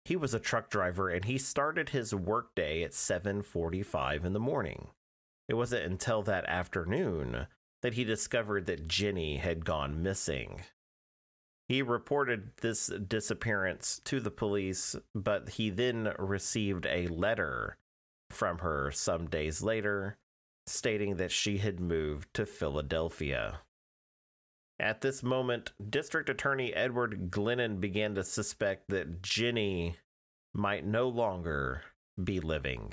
He 0.04 0.16
was 0.16 0.34
a 0.34 0.40
truck 0.40 0.70
driver 0.70 1.08
and 1.08 1.24
he 1.24 1.38
started 1.38 1.90
his 1.90 2.14
workday 2.14 2.82
at 2.82 2.92
7:45 2.92 4.24
in 4.24 4.32
the 4.32 4.40
morning. 4.40 4.90
It 5.48 5.54
wasn't 5.54 5.84
until 5.84 6.22
that 6.22 6.44
afternoon 6.46 7.46
that 7.82 7.94
he 7.94 8.04
discovered 8.04 8.66
that 8.66 8.88
Jenny 8.88 9.36
had 9.36 9.64
gone 9.64 10.02
missing. 10.02 10.64
He 11.68 11.82
reported 11.82 12.56
this 12.58 12.86
disappearance 12.86 14.00
to 14.04 14.20
the 14.20 14.30
police, 14.30 14.96
but 15.14 15.50
he 15.50 15.70
then 15.70 16.14
received 16.18 16.86
a 16.86 17.08
letter 17.08 17.76
from 18.30 18.58
her 18.58 18.90
some 18.90 19.26
days 19.26 19.62
later 19.62 20.16
stating 20.66 21.16
that 21.16 21.30
she 21.30 21.58
had 21.58 21.80
moved 21.80 22.32
to 22.34 22.44
Philadelphia. 22.44 23.60
At 24.78 25.00
this 25.00 25.22
moment, 25.22 25.72
District 25.88 26.28
Attorney 26.28 26.74
Edward 26.74 27.30
Glennon 27.30 27.80
began 27.80 28.14
to 28.16 28.24
suspect 28.24 28.88
that 28.88 29.22
Ginny 29.22 29.96
might 30.52 30.84
no 30.84 31.08
longer 31.08 31.82
be 32.22 32.40
living. 32.40 32.92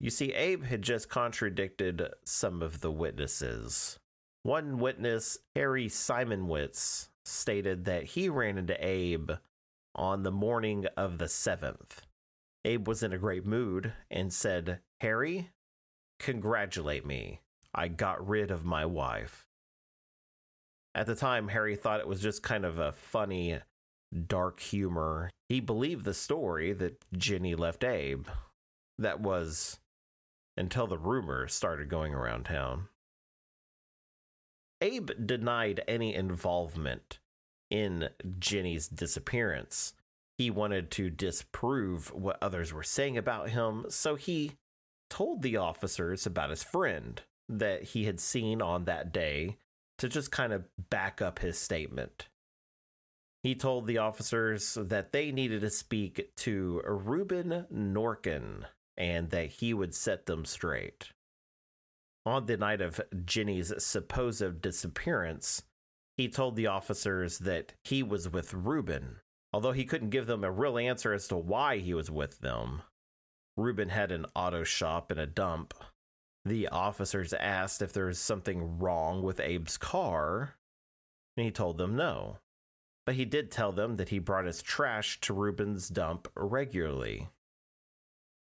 You 0.00 0.10
see, 0.10 0.32
Abe 0.32 0.64
had 0.64 0.82
just 0.82 1.08
contradicted 1.08 2.02
some 2.24 2.62
of 2.62 2.80
the 2.80 2.90
witnesses. 2.90 3.98
One 4.42 4.78
witness, 4.78 5.38
Harry 5.54 5.88
Simonwitz, 5.88 7.08
stated 7.24 7.84
that 7.84 8.04
he 8.04 8.28
ran 8.28 8.58
into 8.58 8.76
Abe 8.84 9.32
on 9.94 10.22
the 10.22 10.30
morning 10.32 10.86
of 10.96 11.18
the 11.18 11.26
7th. 11.26 11.98
Abe 12.64 12.86
was 12.86 13.02
in 13.02 13.12
a 13.12 13.18
great 13.18 13.46
mood 13.46 13.92
and 14.10 14.32
said, 14.32 14.80
Harry, 15.00 15.50
congratulate 16.18 17.06
me. 17.06 17.40
I 17.74 17.88
got 17.88 18.26
rid 18.26 18.50
of 18.50 18.64
my 18.64 18.84
wife. 18.84 19.46
At 20.94 21.06
the 21.06 21.14
time, 21.14 21.48
Harry 21.48 21.76
thought 21.76 22.00
it 22.00 22.08
was 22.08 22.20
just 22.20 22.42
kind 22.42 22.64
of 22.64 22.78
a 22.78 22.92
funny, 22.92 23.60
dark 24.26 24.60
humor. 24.60 25.30
He 25.48 25.60
believed 25.60 26.04
the 26.04 26.14
story 26.14 26.72
that 26.72 27.04
Ginny 27.16 27.54
left 27.54 27.84
Abe. 27.84 28.26
That 28.98 29.20
was 29.20 29.78
until 30.56 30.88
the 30.88 30.98
rumor 30.98 31.46
started 31.46 31.88
going 31.88 32.14
around 32.14 32.44
town. 32.44 32.88
Abe 34.80 35.10
denied 35.24 35.82
any 35.86 36.14
involvement 36.14 37.18
in 37.70 38.08
Ginny's 38.38 38.88
disappearance. 38.88 39.94
He 40.38 40.50
wanted 40.50 40.90
to 40.92 41.10
disprove 41.10 42.14
what 42.14 42.38
others 42.40 42.72
were 42.72 42.84
saying 42.84 43.18
about 43.18 43.50
him, 43.50 43.86
so 43.88 44.14
he 44.14 44.52
told 45.10 45.42
the 45.42 45.56
officers 45.56 46.24
about 46.26 46.50
his 46.50 46.62
friend, 46.62 47.20
that 47.48 47.82
he 47.82 48.04
had 48.04 48.20
seen 48.20 48.62
on 48.62 48.84
that 48.84 49.12
day 49.12 49.56
to 49.98 50.08
just 50.08 50.30
kind 50.30 50.52
of 50.52 50.64
back 50.90 51.20
up 51.20 51.40
his 51.40 51.58
statement. 51.58 52.28
He 53.42 53.54
told 53.54 53.86
the 53.86 53.98
officers 53.98 54.76
that 54.80 55.12
they 55.12 55.32
needed 55.32 55.60
to 55.62 55.70
speak 55.70 56.34
to 56.36 56.82
Reuben 56.84 57.66
Norkin 57.72 58.64
and 58.96 59.30
that 59.30 59.50
he 59.50 59.72
would 59.72 59.94
set 59.94 60.26
them 60.26 60.44
straight. 60.44 61.10
On 62.26 62.46
the 62.46 62.56
night 62.56 62.80
of 62.80 63.00
Jenny's 63.24 63.72
supposed 63.82 64.60
disappearance, 64.60 65.62
he 66.16 66.28
told 66.28 66.56
the 66.56 66.66
officers 66.66 67.38
that 67.38 67.74
he 67.84 68.02
was 68.02 68.28
with 68.28 68.52
Reuben, 68.52 69.20
although 69.52 69.72
he 69.72 69.84
couldn't 69.84 70.10
give 70.10 70.26
them 70.26 70.44
a 70.44 70.50
real 70.50 70.78
answer 70.78 71.12
as 71.12 71.28
to 71.28 71.36
why 71.36 71.78
he 71.78 71.94
was 71.94 72.10
with 72.10 72.40
them. 72.40 72.82
Reuben 73.56 73.88
had 73.88 74.12
an 74.12 74.26
auto 74.34 74.64
shop 74.64 75.10
and 75.10 75.18
a 75.18 75.26
dump. 75.26 75.74
The 76.44 76.68
officers 76.68 77.32
asked 77.32 77.82
if 77.82 77.92
there 77.92 78.06
was 78.06 78.18
something 78.18 78.78
wrong 78.78 79.22
with 79.22 79.40
Abe's 79.40 79.76
car, 79.76 80.54
and 81.36 81.44
he 81.44 81.50
told 81.50 81.78
them 81.78 81.96
no. 81.96 82.38
But 83.04 83.16
he 83.16 83.24
did 83.24 83.50
tell 83.50 83.72
them 83.72 83.96
that 83.96 84.10
he 84.10 84.18
brought 84.18 84.44
his 84.44 84.62
trash 84.62 85.20
to 85.22 85.32
Reuben's 85.32 85.88
dump 85.88 86.28
regularly. 86.36 87.28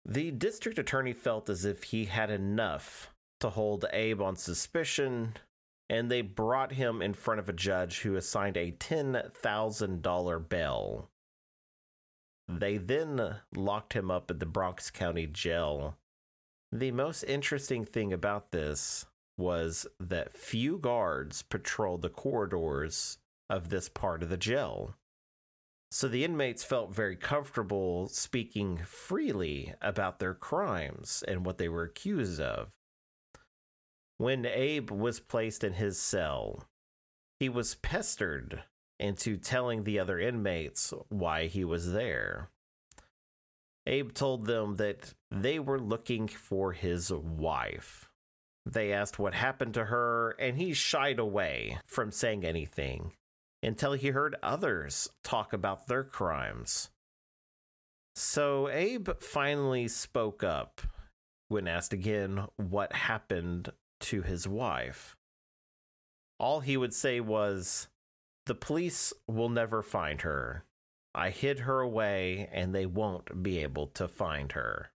The 0.04 0.30
district 0.30 0.78
attorney 0.78 1.12
felt 1.12 1.48
as 1.48 1.64
if 1.64 1.84
he 1.84 2.06
had 2.06 2.30
enough 2.30 3.12
to 3.40 3.50
hold 3.50 3.84
Abe 3.92 4.20
on 4.20 4.36
suspicion, 4.36 5.36
and 5.90 6.10
they 6.10 6.20
brought 6.20 6.72
him 6.72 7.00
in 7.00 7.14
front 7.14 7.40
of 7.40 7.48
a 7.48 7.52
judge 7.52 8.00
who 8.00 8.16
assigned 8.16 8.56
a 8.56 8.72
$10,000 8.72 10.48
bail. 10.48 11.08
They 12.48 12.76
then 12.78 13.36
locked 13.54 13.92
him 13.92 14.10
up 14.10 14.30
at 14.30 14.40
the 14.40 14.46
Bronx 14.46 14.90
County 14.90 15.26
Jail. 15.26 15.96
The 16.72 16.90
most 16.90 17.22
interesting 17.24 17.84
thing 17.84 18.12
about 18.12 18.52
this 18.52 19.06
was 19.36 19.86
that 20.00 20.36
few 20.36 20.78
guards 20.78 21.42
patrolled 21.42 22.02
the 22.02 22.08
corridors 22.08 23.18
of 23.48 23.68
this 23.68 23.88
part 23.88 24.22
of 24.22 24.28
the 24.28 24.36
jail. 24.36 24.94
So 25.90 26.08
the 26.08 26.24
inmates 26.24 26.64
felt 26.64 26.94
very 26.94 27.16
comfortable 27.16 28.08
speaking 28.08 28.78
freely 28.84 29.74
about 29.80 30.18
their 30.18 30.34
crimes 30.34 31.24
and 31.26 31.46
what 31.46 31.56
they 31.56 31.68
were 31.68 31.84
accused 31.84 32.40
of. 32.40 32.72
When 34.18 34.44
Abe 34.44 34.90
was 34.90 35.20
placed 35.20 35.64
in 35.64 35.74
his 35.74 35.98
cell, 36.00 36.68
he 37.38 37.48
was 37.48 37.76
pestered 37.76 38.64
into 38.98 39.36
telling 39.36 39.84
the 39.84 39.98
other 40.00 40.18
inmates 40.18 40.92
why 41.08 41.46
he 41.46 41.64
was 41.64 41.92
there. 41.92 42.50
Abe 43.86 44.12
told 44.12 44.46
them 44.46 44.76
that 44.76 45.14
they 45.30 45.58
were 45.58 45.78
looking 45.78 46.26
for 46.28 46.72
his 46.72 47.12
wife. 47.12 48.08
They 48.66 48.92
asked 48.92 49.18
what 49.18 49.34
happened 49.34 49.74
to 49.74 49.86
her, 49.86 50.34
and 50.38 50.58
he 50.58 50.74
shied 50.74 51.18
away 51.18 51.78
from 51.86 52.10
saying 52.10 52.44
anything 52.44 53.12
until 53.62 53.92
he 53.92 54.08
heard 54.08 54.36
others 54.42 55.08
talk 55.24 55.52
about 55.52 55.86
their 55.86 56.04
crimes. 56.04 56.90
So 58.14 58.68
Abe 58.68 59.08
finally 59.20 59.86
spoke 59.88 60.42
up 60.42 60.80
when 61.48 61.68
asked 61.68 61.92
again 61.92 62.46
what 62.56 62.92
happened 62.92 63.70
to 64.00 64.22
his 64.22 64.46
wife. 64.46 65.16
All 66.38 66.60
he 66.60 66.76
would 66.76 66.94
say 66.94 67.20
was, 67.20 67.88
The 68.46 68.54
police 68.54 69.12
will 69.26 69.48
never 69.48 69.82
find 69.82 70.20
her. 70.22 70.64
I 71.14 71.30
hid 71.30 71.60
her 71.60 71.80
away, 71.80 72.48
and 72.52 72.74
they 72.74 72.86
won't 72.86 73.42
be 73.42 73.58
able 73.58 73.88
to 73.88 74.06
find 74.06 74.52
her. 74.52 74.92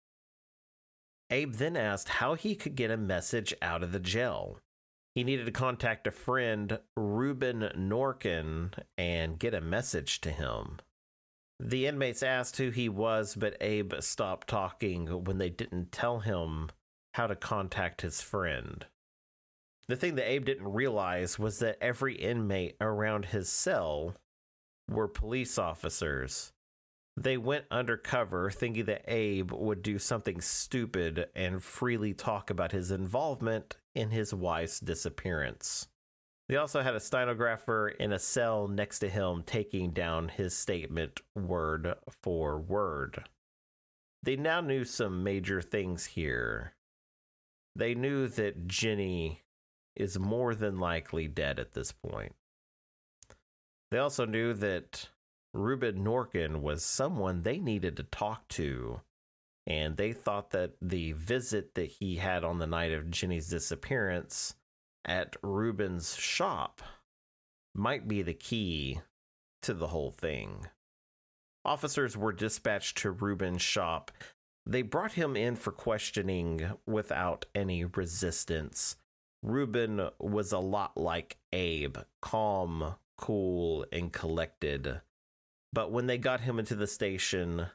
Abe 1.31 1.53
then 1.53 1.77
asked 1.77 2.09
how 2.09 2.35
he 2.35 2.55
could 2.55 2.75
get 2.75 2.91
a 2.91 2.97
message 2.97 3.53
out 3.61 3.83
of 3.83 3.91
the 3.91 3.99
jail. 3.99 4.59
He 5.15 5.23
needed 5.23 5.45
to 5.45 5.51
contact 5.51 6.07
a 6.07 6.11
friend, 6.11 6.79
Reuben 6.95 7.71
Norkin, 7.75 8.73
and 8.97 9.39
get 9.39 9.53
a 9.53 9.61
message 9.61 10.21
to 10.21 10.31
him. 10.31 10.79
The 11.59 11.87
inmates 11.87 12.23
asked 12.23 12.57
who 12.57 12.69
he 12.69 12.89
was, 12.89 13.35
but 13.35 13.57
Abe 13.61 13.93
stopped 13.99 14.47
talking 14.47 15.25
when 15.25 15.37
they 15.37 15.49
didn't 15.49 15.91
tell 15.91 16.19
him 16.19 16.69
how 17.13 17.27
to 17.27 17.35
contact 17.35 18.01
his 18.01 18.21
friend. 18.21 18.85
The 19.91 19.97
thing 19.97 20.15
that 20.15 20.31
Abe 20.31 20.45
didn't 20.45 20.71
realize 20.71 21.37
was 21.37 21.59
that 21.59 21.77
every 21.81 22.15
inmate 22.15 22.77
around 22.79 23.25
his 23.25 23.49
cell 23.49 24.15
were 24.89 25.09
police 25.09 25.57
officers. 25.57 26.53
They 27.17 27.35
went 27.35 27.65
undercover 27.69 28.49
thinking 28.51 28.85
that 28.85 29.03
Abe 29.05 29.51
would 29.51 29.83
do 29.83 29.99
something 29.99 30.39
stupid 30.39 31.27
and 31.35 31.61
freely 31.61 32.13
talk 32.13 32.49
about 32.49 32.71
his 32.71 32.89
involvement 32.89 33.75
in 33.93 34.11
his 34.11 34.33
wife's 34.33 34.79
disappearance. 34.79 35.89
They 36.47 36.55
also 36.55 36.83
had 36.83 36.95
a 36.95 37.01
stenographer 37.01 37.89
in 37.89 38.13
a 38.13 38.19
cell 38.19 38.69
next 38.69 38.99
to 38.99 39.09
him 39.09 39.43
taking 39.45 39.91
down 39.91 40.29
his 40.29 40.55
statement 40.55 41.19
word 41.35 41.95
for 42.09 42.57
word. 42.57 43.25
They 44.23 44.37
now 44.37 44.61
knew 44.61 44.85
some 44.85 45.21
major 45.21 45.61
things 45.61 46.05
here. 46.05 46.75
They 47.75 47.93
knew 47.93 48.29
that 48.29 48.69
Jenny 48.69 49.41
is 49.95 50.17
more 50.19 50.55
than 50.55 50.79
likely 50.79 51.27
dead 51.27 51.59
at 51.59 51.73
this 51.73 51.91
point. 51.91 52.33
They 53.91 53.97
also 53.97 54.25
knew 54.25 54.53
that 54.53 55.09
Reuben 55.53 56.03
Norkin 56.03 56.61
was 56.61 56.83
someone 56.83 57.41
they 57.41 57.59
needed 57.59 57.97
to 57.97 58.03
talk 58.03 58.47
to, 58.49 59.01
and 59.67 59.97
they 59.97 60.13
thought 60.13 60.51
that 60.51 60.73
the 60.81 61.11
visit 61.11 61.75
that 61.75 61.91
he 61.99 62.15
had 62.15 62.43
on 62.43 62.59
the 62.59 62.67
night 62.67 62.93
of 62.93 63.11
Jenny's 63.11 63.49
disappearance 63.49 64.55
at 65.03 65.35
Reuben's 65.41 66.15
shop 66.15 66.81
might 67.75 68.07
be 68.07 68.21
the 68.21 68.33
key 68.33 69.01
to 69.61 69.73
the 69.73 69.87
whole 69.87 70.11
thing. 70.11 70.67
Officers 71.63 72.17
were 72.17 72.33
dispatched 72.33 72.97
to 72.99 73.11
Reuben's 73.11 73.61
shop. 73.61 74.11
They 74.65 74.81
brought 74.81 75.13
him 75.13 75.35
in 75.35 75.55
for 75.55 75.71
questioning 75.71 76.71
without 76.85 77.45
any 77.53 77.83
resistance. 77.85 78.95
Reuben 79.43 80.09
was 80.19 80.51
a 80.51 80.59
lot 80.59 80.95
like 80.95 81.37
Abe, 81.51 81.97
calm, 82.21 82.95
cool, 83.17 83.85
and 83.91 84.11
collected. 84.11 85.01
But 85.73 85.91
when 85.91 86.07
they 86.07 86.17
got 86.17 86.41
him 86.41 86.59
into 86.59 86.75
the 86.75 86.87
station, 86.87 87.67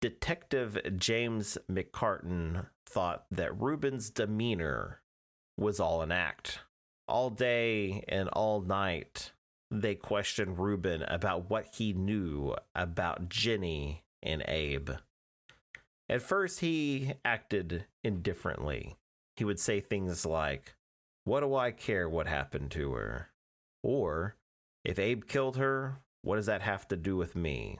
Detective 0.00 0.78
James 0.96 1.58
McCartan 1.70 2.66
thought 2.86 3.26
that 3.30 3.60
Reuben's 3.60 4.10
demeanor 4.10 5.02
was 5.58 5.78
all 5.78 6.02
an 6.02 6.10
act. 6.10 6.60
All 7.06 7.30
day 7.30 8.04
and 8.08 8.28
all 8.30 8.60
night, 8.60 9.32
they 9.70 9.94
questioned 9.94 10.58
Reuben 10.58 11.02
about 11.02 11.50
what 11.50 11.66
he 11.74 11.92
knew 11.92 12.56
about 12.74 13.28
Jenny 13.28 14.04
and 14.22 14.42
Abe. 14.48 14.90
At 16.08 16.22
first, 16.22 16.60
he 16.60 17.12
acted 17.24 17.84
indifferently. 18.02 18.96
He 19.36 19.44
would 19.44 19.60
say 19.60 19.80
things 19.80 20.26
like, 20.26 20.74
What 21.24 21.40
do 21.40 21.54
I 21.54 21.70
care 21.70 22.08
what 22.08 22.26
happened 22.26 22.70
to 22.72 22.92
her? 22.92 23.30
Or, 23.82 24.36
if 24.84 24.98
Abe 24.98 25.24
killed 25.26 25.56
her, 25.56 25.98
what 26.22 26.36
does 26.36 26.46
that 26.46 26.62
have 26.62 26.88
to 26.88 26.96
do 26.96 27.16
with 27.16 27.36
me? 27.36 27.78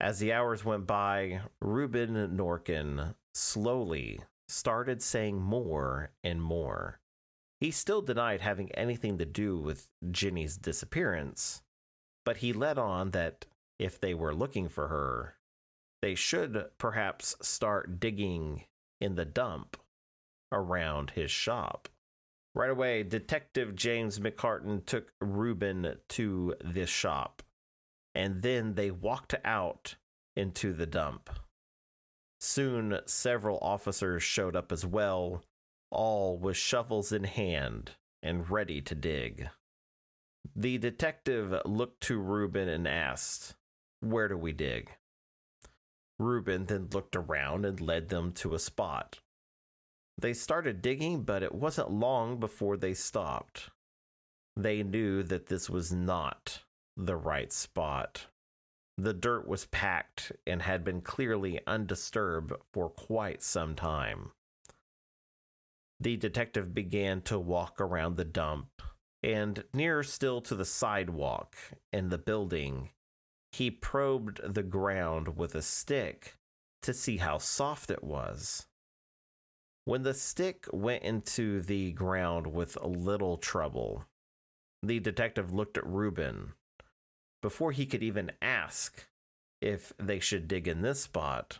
As 0.00 0.18
the 0.18 0.32
hours 0.32 0.64
went 0.64 0.86
by, 0.86 1.42
Reuben 1.60 2.36
Norkin 2.36 3.14
slowly 3.34 4.20
started 4.48 5.00
saying 5.00 5.40
more 5.40 6.10
and 6.22 6.42
more. 6.42 6.98
He 7.60 7.70
still 7.70 8.02
denied 8.02 8.40
having 8.40 8.72
anything 8.72 9.18
to 9.18 9.24
do 9.24 9.58
with 9.58 9.88
Jenny's 10.10 10.56
disappearance, 10.56 11.62
but 12.24 12.38
he 12.38 12.52
let 12.52 12.76
on 12.76 13.12
that 13.12 13.46
if 13.78 14.00
they 14.00 14.14
were 14.14 14.34
looking 14.34 14.68
for 14.68 14.88
her, 14.88 15.36
they 16.02 16.16
should 16.16 16.66
perhaps 16.76 17.36
start 17.40 18.00
digging 18.00 18.64
in 19.00 19.14
the 19.14 19.24
dump 19.24 19.76
around 20.50 21.10
his 21.10 21.30
shop. 21.30 21.88
Right 22.54 22.70
away, 22.70 23.02
Detective 23.02 23.74
James 23.74 24.18
McCartan 24.18 24.84
took 24.84 25.12
Reuben 25.20 25.96
to 26.10 26.54
this 26.62 26.90
shop, 26.90 27.42
and 28.14 28.42
then 28.42 28.74
they 28.74 28.90
walked 28.90 29.34
out 29.44 29.94
into 30.36 30.74
the 30.74 30.86
dump. 30.86 31.30
Soon, 32.40 32.98
several 33.06 33.58
officers 33.62 34.22
showed 34.22 34.54
up 34.54 34.70
as 34.70 34.84
well, 34.84 35.42
all 35.90 36.36
with 36.36 36.56
shovels 36.56 37.12
in 37.12 37.24
hand 37.24 37.92
and 38.22 38.50
ready 38.50 38.80
to 38.82 38.94
dig. 38.94 39.48
The 40.54 40.76
detective 40.76 41.54
looked 41.64 42.02
to 42.04 42.18
Reuben 42.18 42.68
and 42.68 42.86
asked, 42.86 43.54
Where 44.00 44.28
do 44.28 44.36
we 44.36 44.52
dig? 44.52 44.90
Reuben 46.18 46.66
then 46.66 46.88
looked 46.92 47.16
around 47.16 47.64
and 47.64 47.80
led 47.80 48.08
them 48.08 48.32
to 48.32 48.54
a 48.54 48.58
spot. 48.58 49.20
They 50.18 50.34
started 50.34 50.82
digging, 50.82 51.22
but 51.22 51.42
it 51.42 51.54
wasn't 51.54 51.90
long 51.90 52.38
before 52.38 52.76
they 52.76 52.94
stopped. 52.94 53.70
They 54.56 54.82
knew 54.82 55.22
that 55.22 55.46
this 55.46 55.70
was 55.70 55.92
not 55.92 56.62
the 56.96 57.16
right 57.16 57.52
spot. 57.52 58.26
The 58.98 59.14
dirt 59.14 59.48
was 59.48 59.64
packed 59.66 60.32
and 60.46 60.62
had 60.62 60.84
been 60.84 61.00
clearly 61.00 61.60
undisturbed 61.66 62.52
for 62.72 62.90
quite 62.90 63.42
some 63.42 63.74
time. 63.74 64.32
The 65.98 66.16
detective 66.16 66.74
began 66.74 67.22
to 67.22 67.38
walk 67.38 67.80
around 67.80 68.16
the 68.16 68.24
dump, 68.24 68.82
and 69.22 69.64
nearer 69.72 70.02
still 70.02 70.40
to 70.42 70.54
the 70.54 70.64
sidewalk 70.64 71.56
and 71.92 72.10
the 72.10 72.18
building, 72.18 72.90
he 73.52 73.70
probed 73.70 74.40
the 74.42 74.62
ground 74.62 75.36
with 75.36 75.54
a 75.54 75.62
stick 75.62 76.36
to 76.82 76.92
see 76.92 77.18
how 77.18 77.38
soft 77.38 77.90
it 77.90 78.02
was. 78.02 78.66
When 79.84 80.04
the 80.04 80.14
stick 80.14 80.66
went 80.72 81.02
into 81.02 81.60
the 81.60 81.92
ground 81.92 82.46
with 82.46 82.76
a 82.80 82.86
little 82.86 83.36
trouble, 83.36 84.04
the 84.82 85.00
detective 85.00 85.52
looked 85.52 85.76
at 85.76 85.86
Reuben. 85.86 86.52
Before 87.42 87.72
he 87.72 87.86
could 87.86 88.02
even 88.02 88.30
ask 88.40 89.08
if 89.60 89.92
they 89.98 90.20
should 90.20 90.46
dig 90.46 90.68
in 90.68 90.82
this 90.82 91.00
spot, 91.00 91.58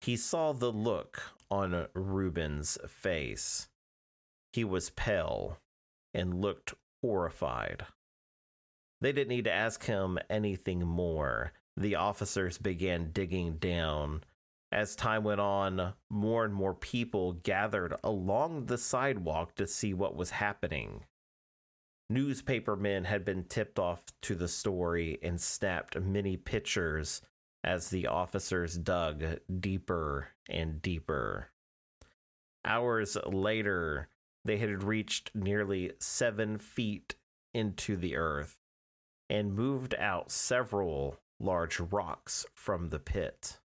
he 0.00 0.16
saw 0.16 0.52
the 0.52 0.72
look 0.72 1.22
on 1.50 1.86
Reuben's 1.94 2.78
face. 2.88 3.68
He 4.52 4.64
was 4.64 4.90
pale 4.90 5.58
and 6.14 6.40
looked 6.40 6.74
horrified. 7.02 7.86
They 9.00 9.12
didn't 9.12 9.28
need 9.28 9.44
to 9.44 9.52
ask 9.52 9.84
him 9.84 10.18
anything 10.30 10.80
more. 10.86 11.52
The 11.76 11.96
officers 11.96 12.56
began 12.56 13.10
digging 13.12 13.56
down. 13.56 14.24
As 14.74 14.96
time 14.96 15.22
went 15.22 15.40
on, 15.40 15.94
more 16.10 16.44
and 16.44 16.52
more 16.52 16.74
people 16.74 17.34
gathered 17.34 17.94
along 18.02 18.66
the 18.66 18.76
sidewalk 18.76 19.54
to 19.54 19.68
see 19.68 19.94
what 19.94 20.16
was 20.16 20.30
happening. 20.30 21.04
Newspapermen 22.10 23.04
had 23.04 23.24
been 23.24 23.44
tipped 23.44 23.78
off 23.78 24.02
to 24.22 24.34
the 24.34 24.48
story 24.48 25.16
and 25.22 25.40
snapped 25.40 26.00
many 26.00 26.36
pictures 26.36 27.22
as 27.62 27.90
the 27.90 28.08
officers 28.08 28.76
dug 28.76 29.38
deeper 29.60 30.30
and 30.50 30.82
deeper. 30.82 31.52
Hours 32.64 33.16
later, 33.24 34.08
they 34.44 34.56
had 34.56 34.82
reached 34.82 35.30
nearly 35.36 35.92
seven 36.00 36.58
feet 36.58 37.14
into 37.54 37.96
the 37.96 38.16
earth 38.16 38.56
and 39.30 39.54
moved 39.54 39.94
out 39.94 40.32
several 40.32 41.20
large 41.38 41.78
rocks 41.78 42.44
from 42.56 42.88
the 42.88 42.98
pit. 42.98 43.60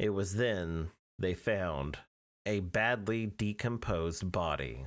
It 0.00 0.14
was 0.14 0.36
then 0.36 0.92
they 1.18 1.34
found 1.34 1.98
a 2.46 2.60
badly 2.60 3.26
decomposed 3.26 4.32
body. 4.32 4.86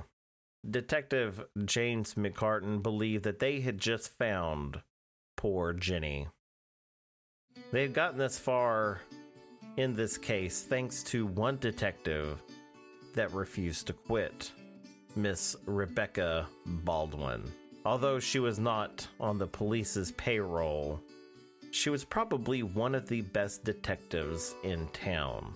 Detective 0.68 1.44
James 1.64 2.14
McCartan 2.14 2.82
believed 2.82 3.22
that 3.22 3.38
they 3.38 3.60
had 3.60 3.78
just 3.78 4.08
found 4.08 4.82
poor 5.36 5.72
Jenny. 5.72 6.26
They 7.70 7.82
had 7.82 7.94
gotten 7.94 8.18
this 8.18 8.40
far 8.40 9.02
in 9.76 9.94
this 9.94 10.18
case 10.18 10.62
thanks 10.62 11.04
to 11.04 11.26
one 11.26 11.58
detective 11.58 12.42
that 13.14 13.32
refused 13.32 13.86
to 13.86 13.92
quit, 13.92 14.50
Miss 15.14 15.54
Rebecca 15.64 16.48
Baldwin. 16.66 17.44
Although 17.84 18.18
she 18.18 18.40
was 18.40 18.58
not 18.58 19.06
on 19.20 19.38
the 19.38 19.46
police's 19.46 20.10
payroll, 20.12 21.00
she 21.74 21.90
was 21.90 22.04
probably 22.04 22.62
one 22.62 22.94
of 22.94 23.08
the 23.08 23.20
best 23.20 23.64
detectives 23.64 24.54
in 24.62 24.86
town. 24.92 25.52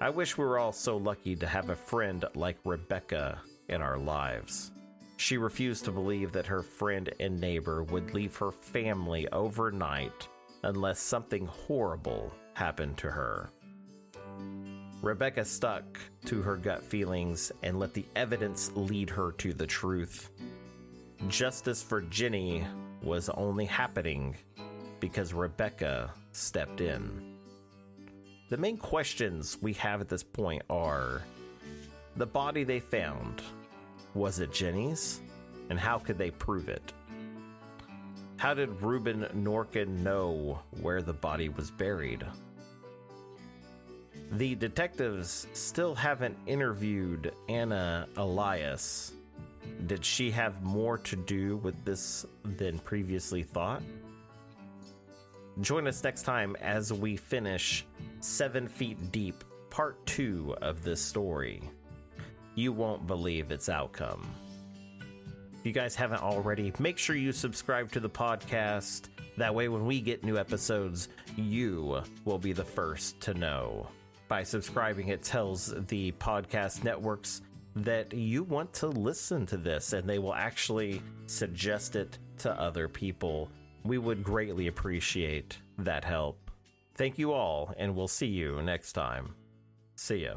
I 0.00 0.08
wish 0.08 0.38
we 0.38 0.44
were 0.46 0.58
all 0.58 0.72
so 0.72 0.96
lucky 0.96 1.36
to 1.36 1.46
have 1.46 1.68
a 1.68 1.76
friend 1.76 2.24
like 2.34 2.56
Rebecca 2.64 3.38
in 3.68 3.82
our 3.82 3.98
lives. 3.98 4.72
She 5.18 5.36
refused 5.36 5.84
to 5.84 5.92
believe 5.92 6.32
that 6.32 6.46
her 6.46 6.62
friend 6.62 7.12
and 7.20 7.38
neighbor 7.38 7.82
would 7.82 8.14
leave 8.14 8.36
her 8.36 8.50
family 8.50 9.28
overnight 9.32 10.28
unless 10.62 10.98
something 10.98 11.44
horrible 11.44 12.32
happened 12.54 12.96
to 12.96 13.10
her. 13.10 13.50
Rebecca 15.02 15.44
stuck 15.44 15.84
to 16.24 16.40
her 16.40 16.56
gut 16.56 16.82
feelings 16.82 17.52
and 17.62 17.78
let 17.78 17.92
the 17.92 18.06
evidence 18.16 18.72
lead 18.74 19.10
her 19.10 19.32
to 19.32 19.52
the 19.52 19.66
truth. 19.66 20.30
Justice 21.28 21.82
for 21.82 22.00
Jenny 22.00 22.66
was 23.02 23.28
only 23.28 23.66
happening 23.66 24.34
because 25.06 25.32
Rebecca 25.32 26.10
stepped 26.32 26.80
in. 26.80 27.36
The 28.48 28.56
main 28.56 28.76
questions 28.76 29.56
we 29.62 29.72
have 29.74 30.00
at 30.00 30.08
this 30.08 30.24
point 30.24 30.62
are 30.68 31.22
the 32.16 32.26
body 32.26 32.64
they 32.64 32.80
found, 32.80 33.40
was 34.14 34.40
it 34.40 34.52
Jenny's? 34.52 35.20
And 35.70 35.78
how 35.78 36.00
could 36.00 36.18
they 36.18 36.32
prove 36.32 36.68
it? 36.68 36.92
How 38.36 38.52
did 38.52 38.82
Reuben 38.82 39.26
Norkin 39.32 40.00
know 40.00 40.58
where 40.80 41.02
the 41.02 41.12
body 41.12 41.50
was 41.50 41.70
buried? 41.70 42.26
The 44.32 44.56
detectives 44.56 45.46
still 45.52 45.94
haven't 45.94 46.36
interviewed 46.48 47.32
Anna 47.48 48.08
Elias. 48.16 49.12
Did 49.86 50.04
she 50.04 50.32
have 50.32 50.64
more 50.64 50.98
to 50.98 51.14
do 51.14 51.58
with 51.58 51.84
this 51.84 52.26
than 52.42 52.80
previously 52.80 53.44
thought? 53.44 53.82
Join 55.60 55.86
us 55.86 56.04
next 56.04 56.22
time 56.22 56.54
as 56.60 56.92
we 56.92 57.16
finish 57.16 57.86
Seven 58.20 58.68
Feet 58.68 59.10
Deep, 59.10 59.42
Part 59.70 60.04
2 60.06 60.56
of 60.60 60.82
this 60.84 61.00
story. 61.00 61.62
You 62.54 62.72
won't 62.72 63.06
believe 63.06 63.50
its 63.50 63.68
outcome 63.68 64.26
If 65.58 65.64
you 65.66 65.72
guys 65.72 65.94
haven't 65.94 66.22
already, 66.22 66.72
make 66.78 66.98
sure 66.98 67.16
you 67.16 67.32
subscribe 67.32 67.90
to 67.92 68.00
the 68.00 68.10
podcast. 68.10 69.08
That 69.38 69.54
way, 69.54 69.68
when 69.68 69.86
we 69.86 70.00
get 70.00 70.24
new 70.24 70.38
episodes, 70.38 71.08
you 71.36 72.02
will 72.24 72.38
be 72.38 72.52
the 72.52 72.64
first 72.64 73.20
to 73.22 73.34
know. 73.34 73.88
By 74.28 74.42
subscribing, 74.42 75.08
it 75.08 75.22
tells 75.22 75.74
the 75.86 76.12
podcast 76.12 76.84
networks 76.84 77.42
that 77.76 78.12
you 78.12 78.42
want 78.42 78.72
to 78.74 78.88
listen 78.88 79.46
to 79.46 79.56
this 79.56 79.92
and 79.94 80.08
they 80.08 80.18
will 80.18 80.34
actually 80.34 81.02
suggest 81.26 81.96
it 81.96 82.18
to 82.38 82.52
other 82.60 82.88
people. 82.88 83.50
We 83.86 83.98
would 83.98 84.24
greatly 84.24 84.66
appreciate 84.66 85.58
that 85.78 86.04
help. 86.04 86.50
Thank 86.94 87.18
you 87.18 87.32
all, 87.32 87.74
and 87.76 87.94
we'll 87.94 88.08
see 88.08 88.26
you 88.26 88.62
next 88.62 88.92
time. 88.92 89.34
See 89.94 90.24
ya. 90.24 90.36